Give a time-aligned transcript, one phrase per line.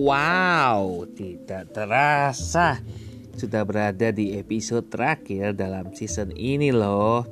[0.00, 2.80] Wow, tidak terasa
[3.36, 7.28] sudah berada di episode terakhir dalam season ini loh.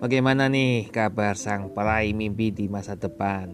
[0.00, 3.52] Bagaimana nih kabar sang peraih mimpi di masa depan?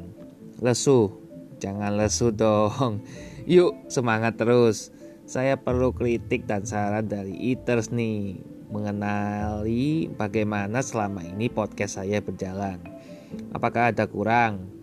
[0.62, 1.10] Lesu?
[1.58, 3.02] Jangan lesu dong.
[3.50, 4.94] Yuk semangat terus.
[5.26, 8.38] Saya perlu kritik dan saran dari Eaters nih
[8.70, 12.78] mengenali bagaimana selama ini podcast saya berjalan.
[13.50, 14.73] Apakah ada kurang?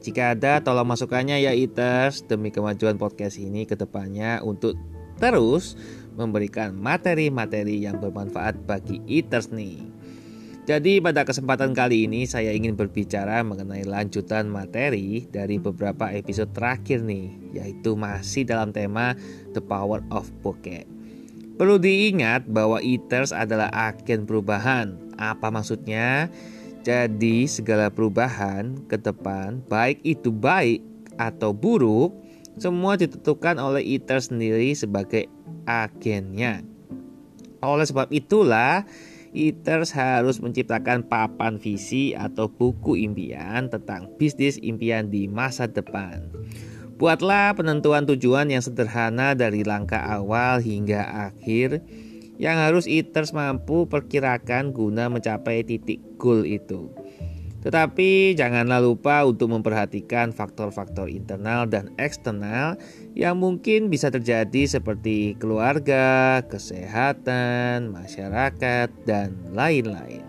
[0.00, 4.72] Jika ada, tolong masukannya ya Eaters demi kemajuan podcast ini ke depannya untuk
[5.20, 5.76] terus
[6.16, 9.92] memberikan materi-materi yang bermanfaat bagi Eaters nih.
[10.64, 17.04] Jadi pada kesempatan kali ini saya ingin berbicara mengenai lanjutan materi dari beberapa episode terakhir
[17.04, 19.12] nih, yaitu masih dalam tema
[19.52, 20.88] The Power of Bokeh.
[21.60, 24.96] Perlu diingat bahwa Eaters adalah agen perubahan.
[25.20, 26.32] Apa maksudnya?
[26.80, 30.80] Jadi segala perubahan ke depan baik itu baik
[31.20, 32.16] atau buruk
[32.56, 35.28] semua ditentukan oleh iter sendiri sebagai
[35.68, 36.64] agennya.
[37.60, 38.88] Oleh sebab itulah
[39.30, 46.26] Eaters harus menciptakan papan visi atau buku impian tentang bisnis impian di masa depan.
[46.98, 51.78] Buatlah penentuan tujuan yang sederhana dari langkah awal hingga akhir
[52.40, 56.88] yang harus Eaters mampu perkirakan guna mencapai titik goal itu.
[57.60, 62.80] Tetapi janganlah lupa untuk memperhatikan faktor-faktor internal dan eksternal
[63.12, 70.24] yang mungkin bisa terjadi seperti keluarga, kesehatan, masyarakat, dan lain-lain.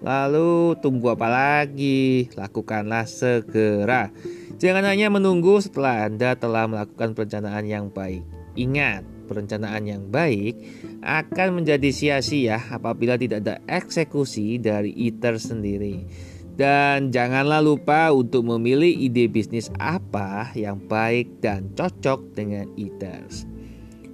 [0.00, 2.32] Lalu tunggu apa lagi?
[2.32, 4.08] Lakukanlah segera.
[4.56, 8.24] Jangan hanya menunggu setelah Anda telah melakukan perencanaan yang baik.
[8.56, 10.56] Ingat, perencanaan yang baik
[11.04, 16.08] akan menjadi sia-sia apabila tidak ada eksekusi dari ITER sendiri.
[16.56, 23.44] Dan janganlah lupa untuk memilih ide bisnis apa yang baik dan cocok dengan ITERS.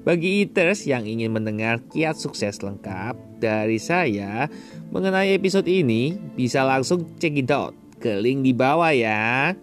[0.03, 4.51] Bagi ITERS yang ingin mendengar kiat sukses lengkap dari saya
[4.91, 9.55] mengenai episode ini, bisa langsung check it out ke link di bawah ya.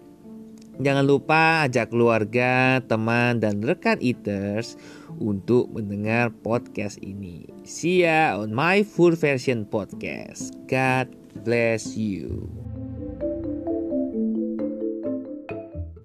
[0.80, 4.80] Jangan lupa ajak keluarga, teman, dan rekan eaters
[5.20, 7.44] untuk mendengar podcast ini.
[7.68, 10.56] See ya on my full version podcast.
[10.64, 11.12] God
[11.44, 12.59] bless you.